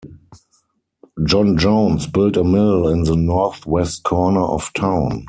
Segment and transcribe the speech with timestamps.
[1.25, 5.19] John Jones built a mill in the northwest corner of town.